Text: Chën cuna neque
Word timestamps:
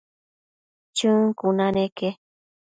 Chën 0.97 1.19
cuna 1.39 1.67
neque 1.75 2.09